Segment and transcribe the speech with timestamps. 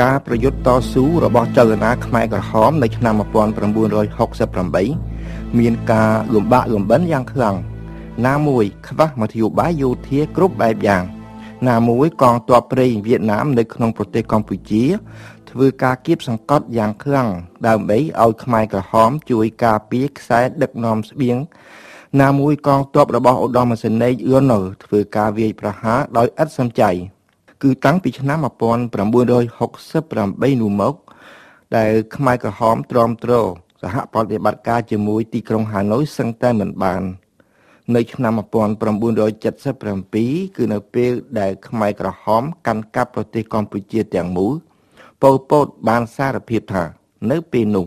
[0.00, 7.56] ការប្រយុទ្ធតស៊ូរបស់ចលនាខ្មែរក្រហម នៅឆ្នាំ1968មានការលំបាកលំបិនយ៉ាងខ្លាំង
[8.26, 11.02] ណាមួយខ្វះមធ្យោបាយយោធាគ្រប់បែបយ៉ាង
[11.68, 14.84] ណាមួយកងទ័ពព្រៃវៀតណាមនៅក្នុងប្រទេសកម្ពុជា
[15.50, 17.28] ធ្វើការគៀបសង្កត់យ៉ាងខ្លាំង
[17.66, 21.36] ដើម្បីឲ្យខ្មែរក្រហមជួយការពារខ្សែដឹកនាំស្បៀង
[22.20, 26.90] ណាមួយកងទ័ពរបស់ឧត្តមសេនីយ៍អ៊ឿនណូធ្វើការវាយប្រហារដោយឥតសំចៃ
[27.62, 30.94] គឺតាំងពីឆ្នាំ1968នោះមក
[31.76, 33.32] ដែលខ្មែរក្រហមទ្រាំទ្រ
[33.82, 37.02] សហប្រតិបត្តិការជាមួយទីក្រុងហាណូយសឹងតែមិនបាន
[37.94, 44.54] នៅឆ្នាំ1977គឺនៅពេលដែលខ្មែរក្រហមកាន់កាប់ប្រទេសកម្ពុជាទាំងមូល
[45.22, 46.84] ប៉ុលពតបានសារភាពថា
[47.30, 47.86] នៅពេលនោះ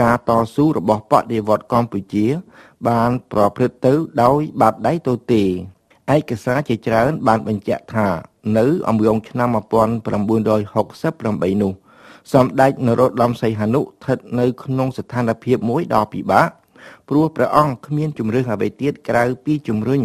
[0.00, 2.26] ការតស៊ូរបស់បដិវត្តកម្ពុជា
[2.88, 3.92] បានប្រព្រឹត្តទៅ
[4.22, 5.42] ដោយបាតដៃទទេ
[6.14, 8.08] ឯកសារជាច្រើនបានបញ្ជាក់ថា
[8.57, 11.71] នៅអំឡុងឆ្នាំ1968នោះ
[12.33, 16.49] សម្ដេចនរោត្តមសីហនុស្ថិតនៅក្នុងស្ថានភាពមួយដ៏ពិបាក
[17.09, 20.01] ព្រោះព្រះអង្គគ្មានជំរឿសអ្វីទៀតក្រៅពីជំរុញ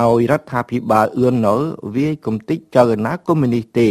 [0.00, 1.60] ឲ្យរដ្ឋាភិបាលអឿនណុល
[1.96, 3.90] វាយគំតិចចលនាកុម្មុយនីសទេ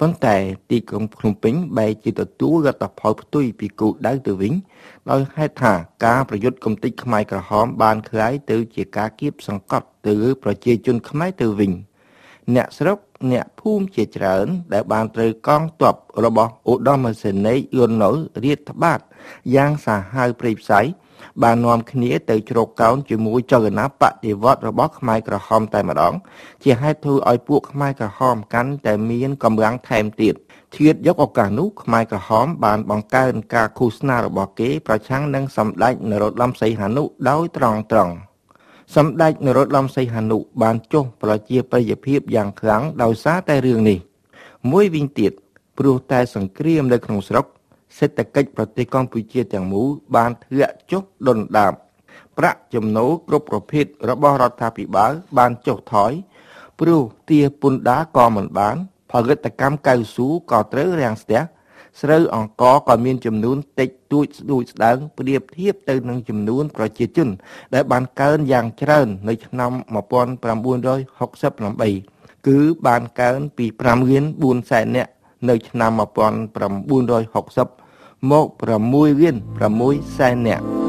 [0.00, 0.36] ប៉ុន្តែ
[0.70, 4.52] ទីក្រុងភ្នំពេញបែរជាទទួលរដ្ឋផលផ្ទុយពីគោលដៅទៅវិញ
[5.10, 5.72] ដោយហេតុថា
[6.04, 11.72] ការប្រយុទ្ធគំតិចខ្មែរក្រហមបានคล้ายទៅជាការគៀបសង្កត់ទៅលើប្រជាជនខ្មែរទៅវិញ
[12.53, 12.97] អ្នកស្រុក
[13.31, 18.99] អ្នកភូមិជាច្រើន ដែលបានត្រូវកងទ័ពរបស់ឧត្តមសេនីយ៍យួនណុលរៀបត្បាត
[19.55, 20.81] យ៉ាងសាហាវព្រៃផ្សៃ
[21.43, 26.13] បាននាំគ្នាទៅជ្រកកោនជាមួយចលនាបដិវត្តរបស់ខ្មែរក្រហមតែម្ដង
[26.63, 30.35] ជាហេតុធ្វើឲ្យពួកខ្មែរក្រហមកាន់តែមានកម្លាំងថែមទៀត
[30.75, 38.13] ធៀបយកឱកាសនោះខ្មែរក្រហមបានបង្កើនការឃោសនារបស់គេប្រឆាំងនឹងសម្ដេចនរោត្តមសីហនុដោយត្រង់ត្រង់
[38.93, 43.99] សម្ដេចនរោត្តមសីហនុបានចុះប្រជាប្រិយភាពយ៉ាងខ្លាំងដោយសារតែរឿងនេះ
[44.71, 45.31] មួយវិញទៀត
[45.77, 47.45] ព្រោះតែសង្គ្រាមនៅក្នុងស្រុក
[47.97, 51.73] សេដ្ឋកិច្ចប្រទេសកម្ពុជាទាំងមូលបានធ្លាក់ចុះដុនដាប
[52.37, 56.11] ប្រាក់ចំណូលគ្រប់ប្រភេទរបស់រដ្ឋាភិបាលបានចុះថយ
[56.79, 58.75] ព្រោះទាពន្ធដារក៏មិនបាន
[59.11, 61.41] ផលិតកម្មកៅស៊ូក៏ត្រូវរាំងស្ទះ
[62.01, 67.27] ស្រូវអង្ករក៏មានចំនួនតិចតួចស្ដួចស្ដើងប្រៀបធៀបទៅនឹងចំនួនប្រជាជន
[67.73, 69.71] ដែលបានកើនយ៉ាងច្រើន នៅឆ្នាំ
[70.05, 75.11] 1968គឺបានកើនពី5លាន4សែននាក់
[75.49, 78.45] នៅឆ្នាំ1960មក
[78.83, 79.35] 6លាន
[79.75, 80.84] 6សែននាក់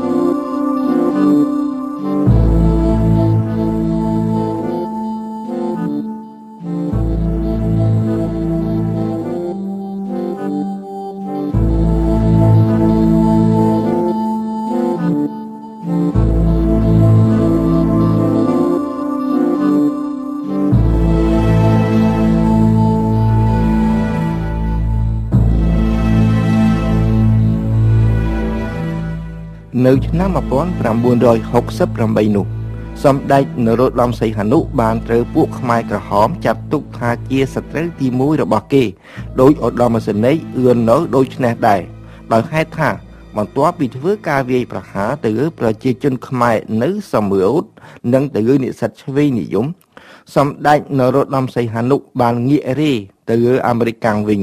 [29.84, 32.46] នៅឆ្នាំ1968នោះ
[33.04, 38.84] សម្ដេចនរោត្តមសីហនុបានត្រូវពួកខ្មែរក្រហមចាត់ទុកថាជាសត្រូវទី1របស់គេ
[39.40, 41.80] ដោយឧត្តមសេនីយ៍អឿននៅដូចនេះដែរ
[42.32, 42.90] ដោយហេតុថា
[43.36, 47.64] បន្ទាប់ពីធ្វើការវាយប្រហារទៅលើប្រជាជនខ្មែរនៅសំរោទ
[48.14, 49.66] និងទៅលើនិស្សិតឆ្វេងនិយម
[50.36, 52.92] សម្ដេចនរោត្តមសីហនុបានងាករេ
[53.28, 54.40] ទៅលើអាមេរិកកាំងវិញ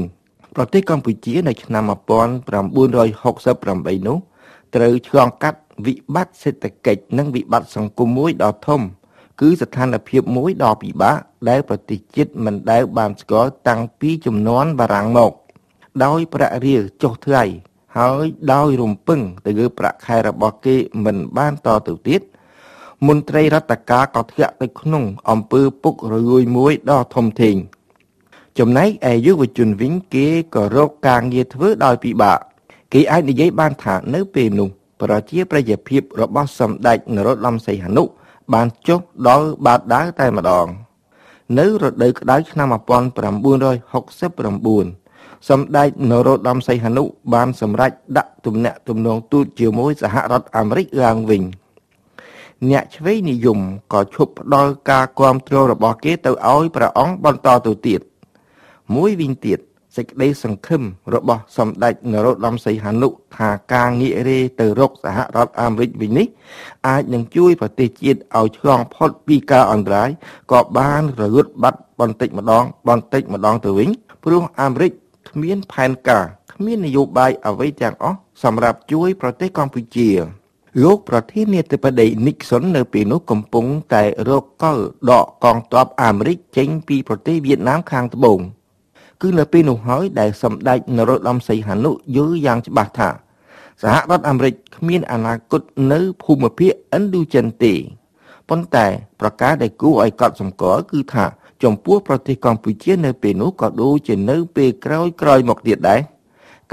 [0.56, 4.18] ប្រទេសកម្ពុជានៅឆ្នាំ1968នោះ
[4.74, 8.80] ត្រូវឆ្លងកាត់វិបត្តិសេដ្ឋកិច្ចនិងវិបត្តិសង្គមមួយដ៏ធំ
[9.40, 11.18] គឺស្ថានភាពមួយដ៏ពិបាក
[11.48, 15.32] ដែលប្រទេសជាតិមិនដែលបានស្គាល់តាំងពីជំនាន់បារាំងមក
[16.04, 17.44] ដោយប្រាក់រៀលចុះថ្លៃ
[17.98, 22.20] ហើយដោយរំពឹងទៅលើប្រាក់ខែរបស់គេមិនបានតទៅទៀត
[23.06, 27.56] មន្ត្រីរដ្ឋការក៏ធ្លាក់ទៅក្នុងអំពើពុករលួយមួយដ៏ធំធេង
[28.58, 32.38] ចំណែកឯយុវជនវិញគេក៏រកការងារធ្វើដោយពិបាក
[32.92, 34.68] គេអាចនិយាយបានថានៅពេលនោះ
[35.00, 38.04] ប្រជាប្រិយភាពរបស់សម្ដេចនរោត្តមសីហនុ
[38.52, 40.66] បានចុះដល់បាតដាវតែម្ដង
[41.58, 47.02] នៅរដូវក្តៅឆ្នាំ1969សម្ដេចនរោត្តមសីហនុ
[47.34, 51.42] បានសម្រេចដាក់ទំនាក់ទំនងទូតជាមួយសហរដ្ឋអាមេរិកឡើងវិញ
[52.70, 53.58] អ្នកឆ្វេងនិយម
[53.92, 58.00] ក៏ឈប់ផ្ដល់ការគ្រប់គ្រងរបស់គេទៅឲ្យព្រះអង្គបន្តទៅទៀត
[58.94, 59.58] មួយវិញទៀត
[59.96, 60.82] សេចក្តីសង្ឃឹម
[61.14, 66.26] របស់សម្ដេចនរោត្តមសីហនុថាការងាករេទៅរកសហរដ្ឋអាមេរិកវិញនេះ
[66.88, 70.10] អាចនឹងជួយប្រទេសជាតិឲ្យឆ្លងផុតពីការអន្តរាយ
[70.52, 73.88] ក៏បានរលត់បាត់បន្តិចម្ដងបន្តិចម្ដងទៅវិញ
[74.24, 74.92] ព្រោះអាមេរិក
[75.30, 80.10] គ្មានផែនការគ្មាននយោបាយអ្វីទាំងអស់សម្រាប់ជួយប្រទេសកម្ពុជា
[80.82, 84.78] លោកប្រធានាធិបតី Nixon នៅពេលនោះកំពុងតែរកកល
[85.10, 88.40] ដកកងទ័ពអាមេរិកចេញពីប្រទេសវៀតណាមខាងត្បូង
[89.22, 93.08] គឺនៅពេលនោះហើយដែលសម្ដេចនរោត្តមសីហនុយល់យ៉ាងច្បាស់ថា
[93.82, 95.62] សហរដ្ឋអាមេរិកគ្មានអនាគត
[95.92, 97.74] នៅភូមិភាគឥណ្ឌូចិនទេ
[98.48, 98.86] ប៉ុន្តែ
[99.20, 101.24] ប្រការដែលគួរឲ្យកត់សម្គាល់គឺថា
[101.62, 106.00] ចំពោះប្រទេសកម្ពុជានៅពេលនោះក៏ដូចជានៅពេលក្រោយក្រោយមកទៀតដែរ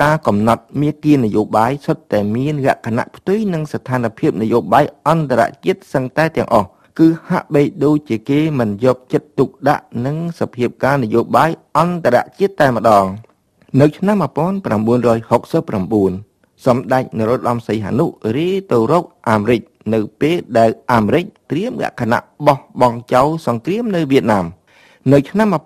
[0.01, 6.67] ការកំណត់មាគ៌ានយោបាយសុទ្ធតែមានលក្ខណៈផ្ទុយនឹងស្ថានភាពនយោបាយអន្តរជាតិសឹងតែទាំងអស់
[6.99, 13.05] គឺហាក់បីដូចជាគេមិនយកចិត្តទុកដាក់នឹងសភាពការនយោបាយអន្តរជាតិតែម្ដង
[13.79, 18.05] នៅឆ្នាំ1969សម្ដេចនរោត្តមសីហនុ
[18.35, 19.61] រីទៅរកអាមេរិក
[19.93, 24.45] នៅពេលដែលអាមេរិកត្រៀមលក្ខណៈបោះបង់ចោលសង្គ្រាមនៅវៀតណាម
[25.11, 25.57] នៅឆ្នាំ1970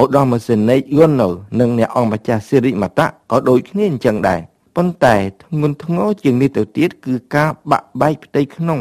[0.00, 1.28] ឧត្តមសេនីយ៍យួនណូ
[1.60, 4.40] និងអ្នកអង្គម្ចាស់សិរិមតៈក៏ដូចគ្នាអញ្ចឹងដែរ
[4.76, 8.78] ប៉ុន្តែធ្ងន់ធ្ងរជាងនេះទៅទៀតគឺការបាក់បែកផ្ទៃក្នុង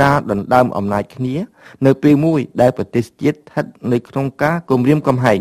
[0.00, 1.34] ការដណ្ដើមអំណាចគ្នា
[1.86, 5.40] នៅពេលមួយដែលប្រទេសជាតិស្ថិតនៅក្នុងការគំរាមកំហែង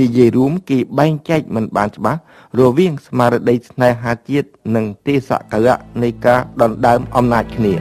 [0.00, 2.20] និយាយរួមគេបែងចែកមិនបានច្បាស់
[2.60, 7.74] រវាងស្មារតីស្នេហាជាតិនិងទេសកលៈនៃការដណ្ដើមអំណាចគ្នា